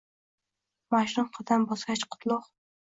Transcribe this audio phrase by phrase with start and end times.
[0.95, 2.55] Majnun qadam bosgach, qutlugʼ